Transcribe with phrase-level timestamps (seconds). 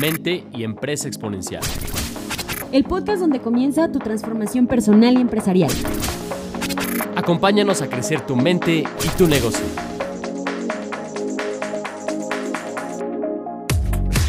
[0.00, 1.62] Mente y Empresa Exponencial.
[2.72, 5.70] El podcast donde comienza tu transformación personal y empresarial.
[7.16, 9.64] Acompáñanos a crecer tu mente y tu negocio.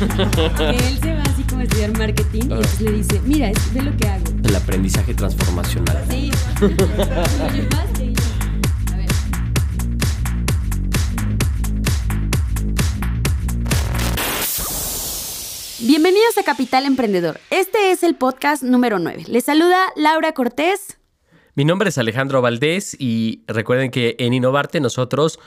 [0.01, 3.81] él se va así como a estudiar marketing y entonces le dice, mira, es de
[3.81, 4.25] lo que hago.
[4.43, 6.03] El aprendizaje transformacional.
[6.09, 6.31] Sí,
[15.83, 17.39] Bienvenidos a Capital Emprendedor.
[17.49, 19.23] Este es el podcast número 9.
[19.27, 20.99] Les saluda Laura Cortés.
[21.55, 25.39] Mi nombre es Alejandro Valdés y recuerden que en Innovarte nosotros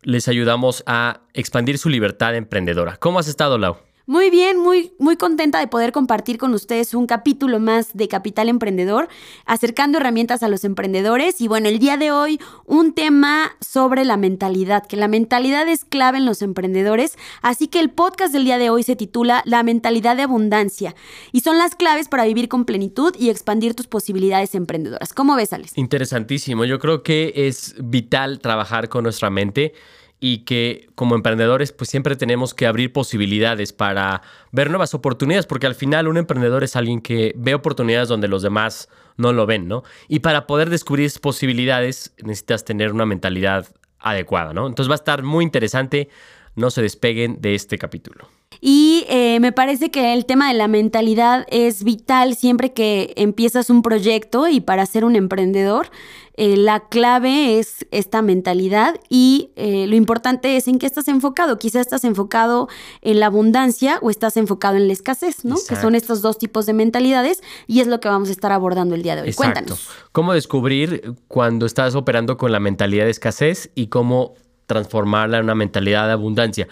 [0.00, 2.96] les ayudamos a expandir su libertad emprendedora.
[2.96, 3.76] ¿Cómo has estado, Lau?
[4.12, 8.50] Muy bien, muy, muy contenta de poder compartir con ustedes un capítulo más de Capital
[8.50, 9.08] Emprendedor,
[9.46, 11.40] acercando herramientas a los emprendedores.
[11.40, 15.86] Y bueno, el día de hoy un tema sobre la mentalidad, que la mentalidad es
[15.86, 17.16] clave en los emprendedores.
[17.40, 20.94] Así que el podcast del día de hoy se titula La mentalidad de abundancia
[21.32, 25.14] y son las claves para vivir con plenitud y expandir tus posibilidades emprendedoras.
[25.14, 25.78] ¿Cómo ves, Alex?
[25.78, 26.66] Interesantísimo.
[26.66, 29.72] Yo creo que es vital trabajar con nuestra mente
[30.24, 35.66] y que como emprendedores pues siempre tenemos que abrir posibilidades para ver nuevas oportunidades, porque
[35.66, 39.66] al final un emprendedor es alguien que ve oportunidades donde los demás no lo ven,
[39.66, 39.82] ¿no?
[40.06, 43.66] Y para poder descubrir esas posibilidades necesitas tener una mentalidad
[43.98, 44.68] adecuada, ¿no?
[44.68, 46.08] Entonces va a estar muy interesante,
[46.54, 48.28] no se despeguen de este capítulo.
[48.60, 53.70] Y eh, me parece que el tema de la mentalidad es vital siempre que empiezas
[53.70, 55.90] un proyecto y para ser un emprendedor.
[56.34, 61.58] Eh, la clave es esta mentalidad y eh, lo importante es en qué estás enfocado.
[61.58, 62.68] Quizá estás enfocado
[63.02, 65.56] en la abundancia o estás enfocado en la escasez, ¿no?
[65.68, 68.94] Que son estos dos tipos de mentalidades y es lo que vamos a estar abordando
[68.94, 69.28] el día de hoy.
[69.28, 69.52] Exacto.
[69.54, 69.88] Cuéntanos.
[70.12, 74.34] ¿Cómo descubrir cuando estás operando con la mentalidad de escasez y cómo
[74.66, 76.66] transformarla en una mentalidad de abundancia?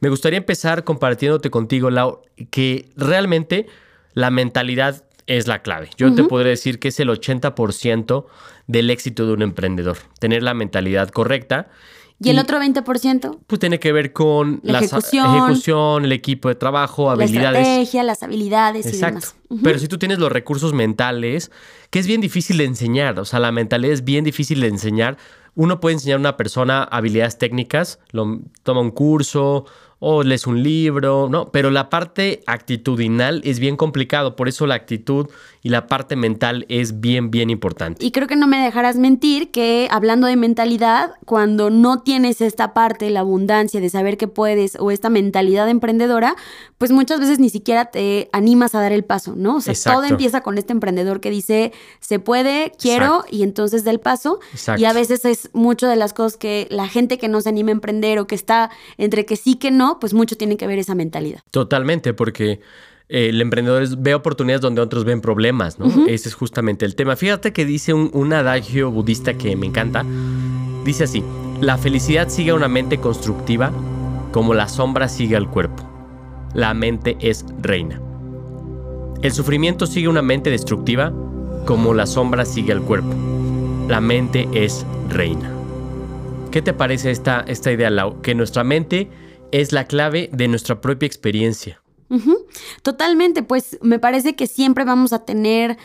[0.00, 3.66] Me gustaría empezar compartiéndote contigo, Lau, que realmente
[4.12, 5.90] la mentalidad es la clave.
[5.96, 8.26] Yo te podría decir que es el 80%
[8.66, 11.68] del éxito de un emprendedor, tener la mentalidad correcta.
[12.18, 13.40] ¿Y el otro 20%?
[13.46, 15.36] Pues tiene que ver con La la ejecución.
[15.36, 17.60] ejecución, el equipo de trabajo, La habilidades.
[17.66, 19.20] estrategia, las habilidades y Exacto.
[19.20, 19.36] demás.
[19.50, 19.62] Ujú.
[19.62, 21.50] Pero si tú tienes los recursos mentales,
[21.90, 25.18] que es bien difícil de enseñar, o sea, la mentalidad es bien difícil de enseñar.
[25.54, 29.66] Uno puede enseñar a una persona habilidades técnicas, lo, toma un curso
[30.08, 31.50] o lees un libro, ¿no?
[31.50, 35.26] Pero la parte actitudinal es bien complicado, por eso la actitud
[35.62, 38.06] y la parte mental es bien, bien importante.
[38.06, 42.72] Y creo que no me dejarás mentir que hablando de mentalidad, cuando no tienes esta
[42.72, 46.36] parte, la abundancia de saber que puedes o esta mentalidad emprendedora,
[46.78, 49.56] pues muchas veces ni siquiera te animas a dar el paso, ¿no?
[49.56, 49.98] O sea, Exacto.
[49.98, 53.36] todo empieza con este emprendedor que dice, se puede, quiero, Exacto.
[53.36, 54.38] y entonces da el paso.
[54.52, 54.80] Exacto.
[54.80, 57.70] Y a veces es mucho de las cosas que la gente que no se anima
[57.70, 60.78] a emprender o que está entre que sí que no, pues mucho tiene que ver
[60.78, 61.40] esa mentalidad.
[61.50, 62.60] Totalmente, porque
[63.08, 65.86] eh, el emprendedor es- ve oportunidades donde otros ven problemas, ¿no?
[66.06, 67.16] Ese es justamente el tema.
[67.16, 70.04] Fíjate que dice un, un adagio budista que me encanta.
[70.84, 71.22] Dice así,
[71.60, 73.72] la felicidad sigue a una mente constructiva
[74.32, 75.88] como la sombra sigue al cuerpo.
[76.54, 78.00] La mente es reina.
[79.22, 81.12] El sufrimiento sigue a una mente destructiva
[81.64, 83.14] como la sombra sigue al cuerpo.
[83.88, 85.50] La mente es reina.
[86.50, 88.20] ¿Qué te parece esta, esta idea, Lau?
[88.22, 89.08] Que nuestra mente
[89.52, 91.80] es la clave de nuestra propia experiencia.
[92.82, 95.76] Totalmente, pues me parece que siempre vamos a tener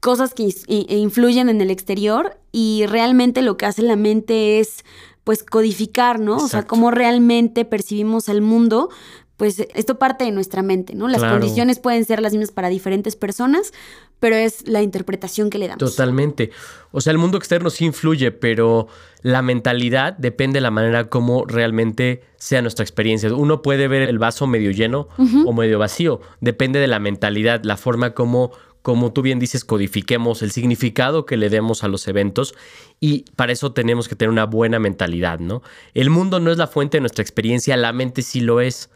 [0.00, 4.84] cosas que influyen en el exterior y realmente lo que hace la mente es
[5.24, 6.36] pues codificar, ¿no?
[6.36, 8.88] O sea, cómo realmente percibimos al mundo,
[9.36, 11.08] pues esto parte de nuestra mente, ¿no?
[11.08, 11.38] Las Claro.
[11.38, 13.72] condiciones pueden ser las mismas para diferentes personas,
[14.20, 15.78] pero es la interpretación que le damos.
[15.78, 16.50] Totalmente.
[16.92, 18.86] O sea, el mundo externo sí influye, pero
[19.22, 23.34] la mentalidad depende de la manera como realmente sea nuestra experiencia.
[23.34, 25.08] Uno puede ver el vaso medio lleno
[25.46, 26.20] o medio vacío.
[26.40, 31.38] Depende de la mentalidad, la forma como, como tú bien dices, codifiquemos el significado que
[31.38, 32.54] le demos a los eventos
[33.00, 35.62] y para eso tenemos que tener una buena mentalidad, ¿no?
[35.94, 38.90] El mundo no es la fuente de nuestra experiencia, la mente sí lo es.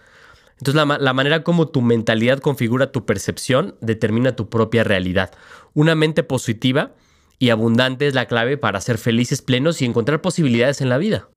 [0.58, 5.32] Entonces la, la manera como tu mentalidad configura tu percepción determina tu propia realidad.
[5.74, 6.92] Una mente positiva
[7.38, 11.28] y abundante es la clave para ser felices, plenos y encontrar posibilidades en la vida.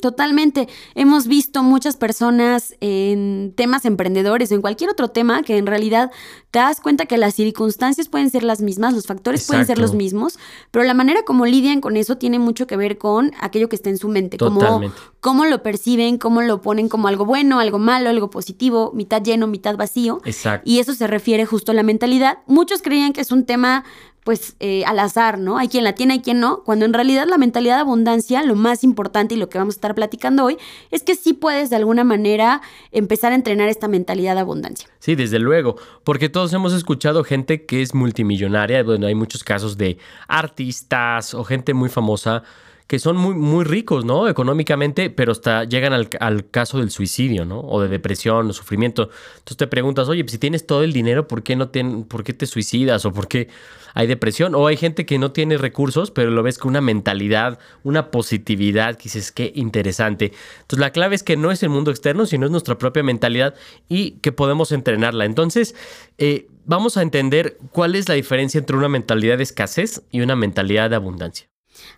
[0.00, 0.68] Totalmente.
[0.94, 6.12] Hemos visto muchas personas en temas emprendedores o en cualquier otro tema que en realidad
[6.52, 9.94] te das cuenta que las circunstancias pueden ser las mismas, los factores pueden ser los
[9.94, 10.38] mismos,
[10.70, 13.90] pero la manera como lidian con eso tiene mucho que ver con aquello que está
[13.90, 14.80] en su mente, como
[15.20, 19.48] cómo lo perciben, cómo lo ponen como algo bueno, algo malo, algo positivo, mitad lleno,
[19.48, 20.20] mitad vacío.
[20.24, 20.70] Exacto.
[20.70, 22.38] Y eso se refiere justo a la mentalidad.
[22.46, 23.84] Muchos creían que es un tema
[24.26, 25.56] pues eh, al azar, ¿no?
[25.56, 28.56] Hay quien la tiene, hay quien no, cuando en realidad la mentalidad de abundancia, lo
[28.56, 30.58] más importante y lo que vamos a estar platicando hoy,
[30.90, 34.88] es que sí puedes de alguna manera empezar a entrenar esta mentalidad de abundancia.
[34.98, 39.78] Sí, desde luego, porque todos hemos escuchado gente que es multimillonaria, bueno, hay muchos casos
[39.78, 39.96] de
[40.26, 42.42] artistas o gente muy famosa
[42.86, 44.28] que son muy, muy ricos, ¿no?
[44.28, 47.60] Económicamente, pero hasta llegan al, caso del suicidio, ¿no?
[47.60, 49.10] O de depresión o sufrimiento.
[49.38, 52.22] Entonces te preguntas, oye, pues si tienes todo el dinero, ¿por qué, no te, ¿por
[52.22, 53.04] qué te suicidas?
[53.04, 53.48] ¿O por qué
[53.94, 54.54] hay depresión?
[54.54, 58.96] O hay gente que no tiene recursos, pero lo ves con una mentalidad, una positividad,
[58.96, 60.32] que dices, qué interesante.
[60.60, 63.54] Entonces la clave es que no es el mundo externo, sino es nuestra propia mentalidad
[63.88, 65.24] y que podemos entrenarla.
[65.24, 65.74] Entonces,
[66.18, 70.36] eh, vamos a entender cuál es la diferencia entre una mentalidad de escasez y una
[70.36, 71.48] mentalidad de abundancia.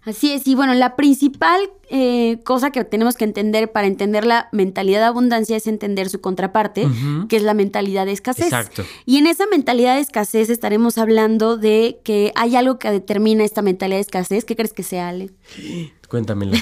[0.05, 1.61] Así es, y bueno, la principal
[1.91, 6.21] eh, cosa que tenemos que entender para entender la mentalidad de abundancia es entender su
[6.21, 6.87] contraparte,
[7.29, 8.47] que es la mentalidad de escasez.
[8.47, 8.85] Exacto.
[9.07, 13.63] Y en esa mentalidad de escasez estaremos hablando de que hay algo que determina esta
[13.63, 14.45] mentalidad de escasez.
[14.45, 15.31] ¿Qué crees que sea, Ale?
[16.09, 16.57] Cuéntamelo.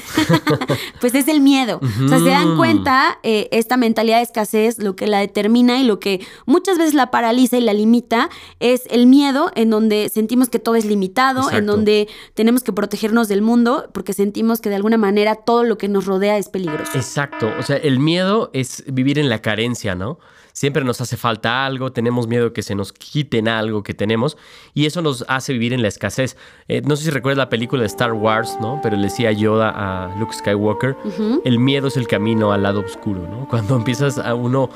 [1.01, 1.81] pues es el miedo.
[1.81, 5.85] O sea, se dan cuenta, eh, esta mentalidad de escasez, lo que la determina y
[5.85, 8.29] lo que muchas veces la paraliza y la limita
[8.59, 13.29] es el miedo, en donde sentimos que todo es limitado, en donde tenemos que protegernos
[13.29, 16.91] del mundo, porque sentimos que de alguna manera todo lo que nos rodea es peligroso.
[16.95, 17.49] Exacto.
[17.59, 20.19] O sea, el miedo es vivir en la carencia, ¿no?
[20.56, 24.38] Siempre nos hace falta algo, tenemos miedo que se nos quiten algo que tenemos
[24.73, 26.38] y eso nos hace vivir en la escasez.
[26.67, 28.81] Eh, no sé si recuerdas la película de Star Wars, ¿no?
[28.82, 30.97] Pero le decía Yoda a Luke Skywalker,
[31.44, 33.47] el miedo es el camino al lado oscuro, ¿no?
[33.50, 34.70] Cuando empiezas a uno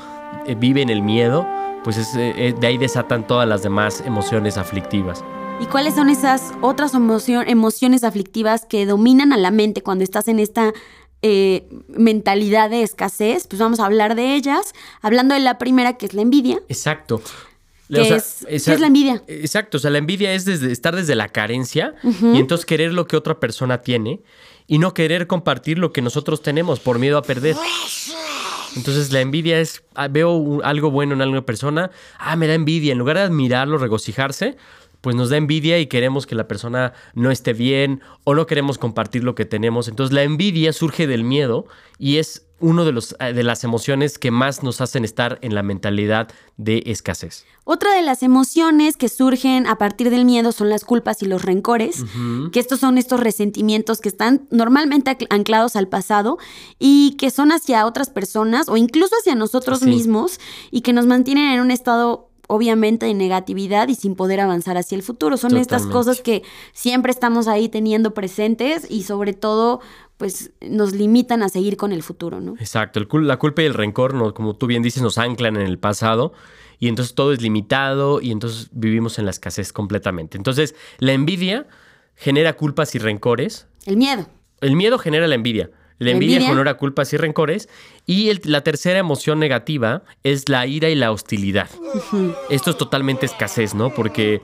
[0.45, 1.47] eh, vive en el miedo,
[1.83, 5.23] pues eh, de ahí desatan todas las demás emociones aflictivas.
[5.59, 10.39] ¿Y cuáles son esas otras emociones aflictivas que dominan a la mente cuando estás en
[10.39, 10.73] esta
[11.21, 14.73] eh, mentalidad de escasez, pues vamos a hablar de ellas.
[15.01, 16.59] Hablando de la primera, que es la envidia.
[16.69, 17.21] Exacto.
[17.93, 19.21] ¿Qué, es, la envidia?
[19.27, 23.05] Exacto, o sea, la envidia es desde, estar desde la carencia y entonces querer lo
[23.05, 24.21] que otra persona tiene
[24.65, 27.57] y no querer compartir lo que nosotros tenemos por miedo a perder.
[28.77, 32.93] Entonces la envidia es, ah, veo algo bueno en alguna persona, ah, me da envidia,
[32.93, 34.55] en lugar de admirarlo, regocijarse,
[35.01, 38.77] pues nos da envidia y queremos que la persona no esté bien o no queremos
[38.77, 39.87] compartir lo que tenemos.
[39.87, 41.65] Entonces la envidia surge del miedo
[41.97, 45.55] y es uno de, los, eh, de las emociones que más nos hacen estar en
[45.55, 47.45] la mentalidad de escasez.
[47.63, 51.41] Otra de las emociones que surgen a partir del miedo son las culpas y los
[51.41, 52.03] rencores,
[52.51, 56.37] que estos son estos resentimientos que están normalmente anclados al pasado
[56.79, 60.39] y que son hacia otras personas o incluso hacia nosotros mismos
[60.69, 64.97] y que nos mantienen en un estado obviamente de negatividad y sin poder avanzar hacia
[64.97, 65.37] el futuro.
[65.37, 66.43] Son estas cosas que
[66.73, 69.79] siempre estamos ahí teniendo presentes y sobre todo
[70.17, 72.55] pues nos limitan a seguir con el futuro, ¿no?
[72.59, 76.33] Exacto, la culpa y el rencor, como tú bien dices, nos anclan en el pasado
[76.77, 80.35] y entonces todo es limitado y entonces vivimos en la escasez completamente.
[80.35, 81.67] Entonces, la envidia
[82.15, 83.67] genera culpas y rencores.
[83.85, 84.27] El miedo.
[84.59, 85.71] El miedo genera la envidia.
[86.01, 87.69] La envidia, genera culpas y rencores.
[88.07, 91.69] Y la tercera emoción negativa es la ira y la hostilidad.
[92.49, 93.93] Esto es totalmente escasez, ¿no?
[93.93, 94.41] Porque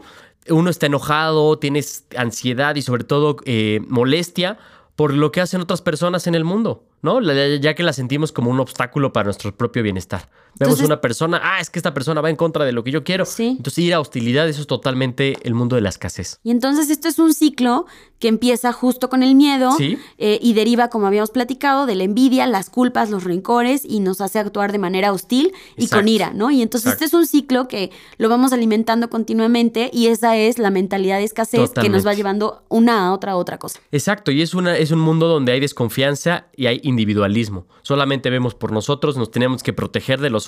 [0.50, 4.60] uno está enojado, tienes ansiedad y sobre todo eh, molestia
[4.96, 6.84] por lo que hacen otras personas en el mundo.
[7.02, 7.22] ¿no?
[7.22, 10.30] Ya que la sentimos como un obstáculo para nuestro propio bienestar.
[10.60, 13.04] Vemos una persona, ah, es que esta persona va en contra de lo que yo
[13.04, 13.26] quiero.
[13.26, 13.56] Sí.
[13.58, 16.40] Entonces ir a hostilidad, eso es totalmente el mundo de la escasez.
[16.44, 17.86] Y entonces esto es un ciclo
[18.20, 22.48] que empieza justo con el miedo eh, y deriva, como habíamos platicado, de la envidia,
[22.48, 26.50] las culpas, los rencores y nos hace actuar de manera hostil y con ira, ¿no?
[26.50, 30.72] Y entonces este es un ciclo que lo vamos alimentando continuamente y esa es la
[30.72, 33.80] mentalidad de escasez que nos va llevando una a otra a otra cosa.
[33.92, 37.68] Exacto, y es, una, es un mundo donde hay desconfianza y hay individualismo.
[37.84, 40.47] Solamente vemos por nosotros, nos tenemos que proteger de los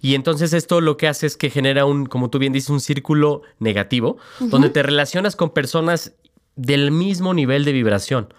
[0.00, 2.80] Y entonces esto lo que hace es que genera un, como tú bien dices, un
[2.80, 6.12] círculo negativo, donde te relacionas con personas
[6.56, 8.32] del mismo nivel de vibración,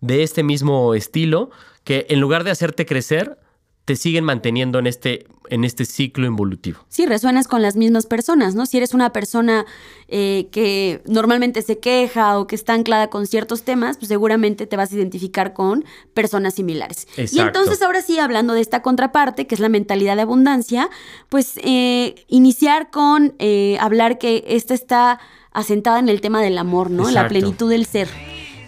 [0.00, 1.50] de este mismo estilo,
[1.84, 3.38] que en lugar de hacerte crecer,
[3.84, 6.80] te siguen manteniendo en este, en este ciclo involutivo.
[6.88, 8.64] Sí, resuenas con las mismas personas, ¿no?
[8.64, 9.66] Si eres una persona
[10.08, 14.76] eh, que normalmente se queja o que está anclada con ciertos temas, pues seguramente te
[14.76, 17.06] vas a identificar con personas similares.
[17.16, 17.36] Exacto.
[17.36, 20.88] Y entonces ahora sí, hablando de esta contraparte, que es la mentalidad de abundancia,
[21.28, 25.20] pues eh, iniciar con eh, hablar que esta está
[25.52, 27.10] asentada en el tema del amor, ¿no?
[27.10, 28.08] La plenitud del ser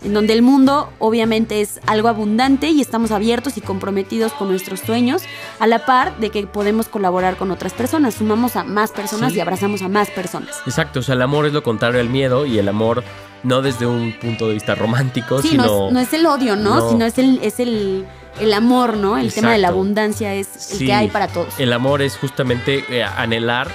[0.03, 4.81] en donde el mundo obviamente es algo abundante y estamos abiertos y comprometidos con nuestros
[4.81, 5.23] sueños,
[5.59, 9.41] a la par de que podemos colaborar con otras personas, sumamos a más personas y
[9.41, 10.63] abrazamos a más personas.
[10.67, 13.03] Exacto, o sea, el amor es lo contrario al miedo y el amor
[13.43, 15.91] no desde un punto de vista romántico, sí, sino...
[15.91, 16.91] No es, el odio, ¿no?
[16.91, 17.41] Sino es el...
[17.43, 18.07] Es el
[18.41, 19.17] el amor, ¿no?
[19.17, 21.59] El tema de la abundancia es el que hay para todos.
[21.59, 23.69] El amor es justamente eh, anhelar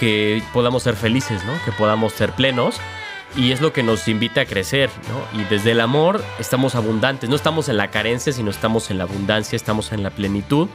[0.00, 1.52] que podamos ser felices, ¿no?
[1.64, 2.80] Que podamos ser plenos
[3.36, 5.40] y es lo que nos invita a crecer, ¿no?
[5.40, 9.04] Y desde el amor estamos abundantes, no estamos en la carencia, sino estamos en la
[9.04, 10.68] abundancia, estamos en la plenitud.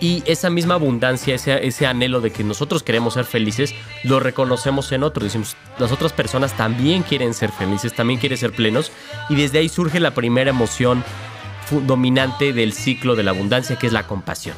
[0.00, 4.90] Y esa misma abundancia, ese, ese anhelo de que nosotros queremos ser felices, lo reconocemos
[4.90, 5.26] en otros.
[5.26, 8.90] Decimos, las otras personas también quieren ser felices, también quieren ser plenos.
[9.28, 11.04] Y desde ahí surge la primera emoción
[11.86, 14.56] dominante del ciclo de la abundancia, que es la compasión.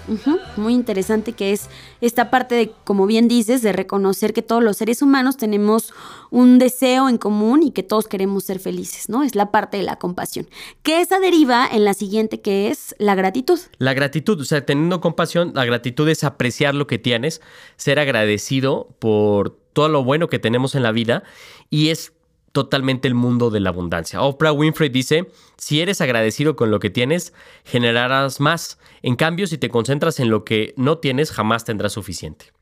[0.56, 1.68] Muy interesante que es
[2.00, 5.92] esta parte de, como bien dices, de reconocer que todos los seres humanos tenemos
[6.30, 9.22] un deseo en común y que todos queremos ser felices, ¿no?
[9.22, 10.48] Es la parte de la compasión.
[10.82, 13.58] Que esa deriva en la siguiente, que es la gratitud.
[13.78, 17.40] La gratitud, o sea, teniendo compasión, la gratitud es apreciar lo que tienes,
[17.76, 21.24] ser agradecido por todo lo bueno que tenemos en la vida
[21.68, 22.12] y es
[22.54, 24.22] totalmente el mundo de la abundancia.
[24.22, 27.34] Oprah Winfrey dice, si eres agradecido con lo que tienes,
[27.64, 28.78] generarás más.
[29.02, 32.52] En cambio, si te concentras en lo que no tienes, jamás tendrás suficiente.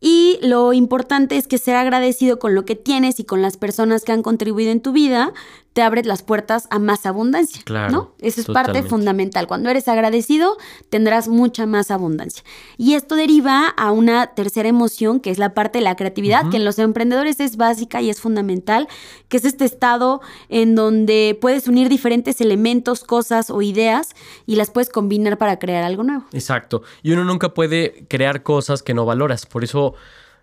[0.00, 4.04] Y lo importante es que ser agradecido con lo que tienes y con las personas
[4.04, 5.32] que han contribuido en tu vida
[5.78, 7.62] te abre las puertas a más abundancia.
[7.64, 7.92] Claro.
[7.92, 8.12] ¿no?
[8.18, 9.46] Eso es parte fundamental.
[9.46, 10.56] Cuando eres agradecido,
[10.90, 12.42] tendrás mucha más abundancia.
[12.76, 16.56] Y esto deriva a una tercera emoción, que es la parte de la creatividad, que
[16.56, 18.88] en los emprendedores es básica y es fundamental,
[19.28, 24.16] que es este estado en donde puedes unir diferentes elementos, cosas o ideas
[24.46, 26.24] y las puedes combinar para crear algo nuevo.
[26.32, 26.82] Exacto.
[27.04, 29.46] Y uno nunca puede crear cosas que no valoras.
[29.46, 29.94] Por eso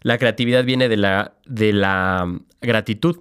[0.02, 3.18] la creatividad viene de la, de la gratitud.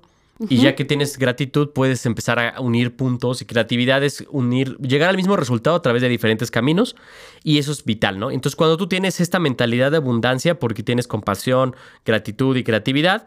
[0.48, 5.10] Y ya que tienes gratitud, puedes empezar a unir puntos y creatividad es unir, llegar
[5.10, 6.96] al mismo resultado a través de diferentes caminos
[7.44, 8.32] y eso es vital, ¿no?
[8.32, 13.26] Entonces, cuando tú tienes esta mentalidad de abundancia, porque tienes compasión, gratitud y creatividad,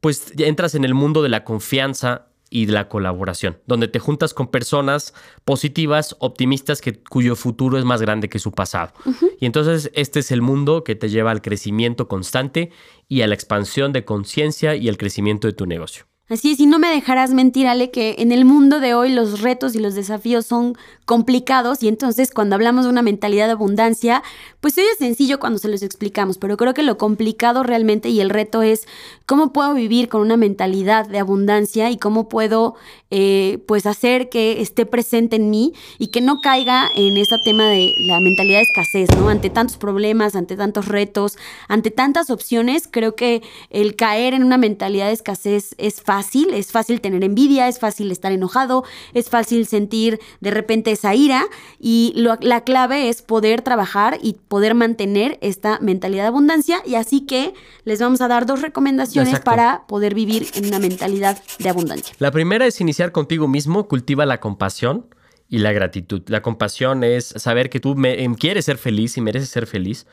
[0.00, 4.32] pues entras en el mundo de la confianza y de la colaboración, donde te juntas
[4.32, 8.92] con personas positivas, optimistas, que, cuyo futuro es más grande que su pasado.
[9.40, 12.70] Y entonces este es el mundo que te lleva al crecimiento constante
[13.08, 16.06] y a la expansión de conciencia y al crecimiento de tu negocio.
[16.28, 19.42] Así es, y no me dejarás mentir, Ale, que en el mundo de hoy los
[19.42, 24.24] retos y los desafíos son complicados y entonces cuando hablamos de una mentalidad de abundancia,
[24.60, 28.30] pues es sencillo cuando se los explicamos, pero creo que lo complicado realmente y el
[28.30, 28.88] reto es
[29.24, 32.74] cómo puedo vivir con una mentalidad de abundancia y cómo puedo
[33.12, 37.68] eh, pues hacer que esté presente en mí y que no caiga en ese tema
[37.68, 39.28] de la mentalidad de escasez, ¿no?
[39.28, 44.58] Ante tantos problemas, ante tantos retos, ante tantas opciones, creo que el caer en una
[44.58, 49.66] mentalidad de escasez es fácil, es fácil tener envidia, es fácil estar enojado, es fácil
[49.66, 51.44] sentir de repente esa ira
[51.78, 57.22] y la clave es poder trabajar y poder mantener esta mentalidad de abundancia y así
[57.22, 57.54] que
[57.84, 62.14] les vamos a dar dos recomendaciones para poder vivir en una mentalidad de abundancia.
[62.18, 65.06] La primera es iniciar contigo mismo, cultiva la compasión
[65.48, 66.22] y la gratitud.
[66.26, 70.06] La compasión es saber que tú em, quieres ser feliz y mereces ser feliz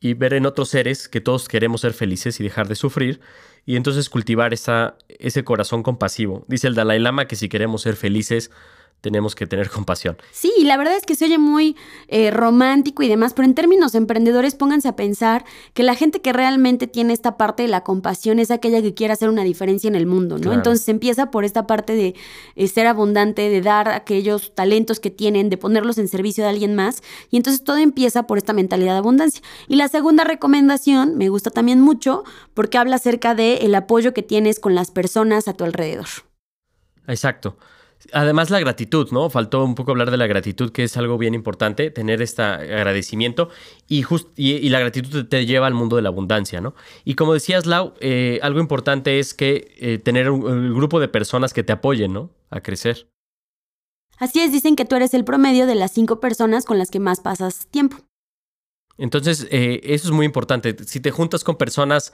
[0.00, 3.20] y ver en otros seres que todos queremos ser felices y dejar de sufrir
[3.66, 6.44] y entonces cultivar esa, ese corazón compasivo.
[6.46, 8.52] Dice el Dalai Lama que si queremos ser felices,
[9.00, 10.16] tenemos que tener compasión.
[10.32, 11.76] Sí, y la verdad es que se oye muy
[12.08, 16.32] eh, romántico y demás, pero en términos emprendedores pónganse a pensar que la gente que
[16.32, 19.94] realmente tiene esta parte de la compasión es aquella que quiere hacer una diferencia en
[19.94, 20.52] el mundo, ¿no?
[20.52, 22.14] Entonces empieza por esta parte de
[22.54, 26.74] eh, ser abundante, de dar aquellos talentos que tienen, de ponerlos en servicio de alguien
[26.74, 29.42] más, y entonces todo empieza por esta mentalidad de abundancia.
[29.68, 32.24] Y la segunda recomendación me gusta también mucho
[32.54, 36.06] porque habla acerca del el apoyo que tienes con las personas a tu alrededor.
[37.06, 37.56] Exacto.
[38.12, 39.30] Además la gratitud, ¿no?
[39.30, 43.48] Faltó un poco hablar de la gratitud, que es algo bien importante, tener este agradecimiento
[43.88, 44.04] y,
[44.36, 46.74] y, la gratitud te, lleva al mundo de la abundancia, ¿no?
[47.04, 51.52] Y como decías, Lau, eh, algo importante es que eh, tener un, grupo de personas
[51.52, 52.30] que te apoyen, ¿no?
[52.50, 53.08] A crecer.
[54.18, 57.00] Así es, dicen que tú eres el promedio de las cinco personas con las que
[57.00, 57.98] más pasas tiempo.
[58.98, 60.74] Entonces, eh, eso es muy importante.
[60.86, 62.12] Si te juntas con personas